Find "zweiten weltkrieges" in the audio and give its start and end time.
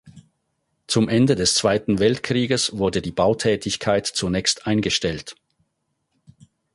1.53-2.75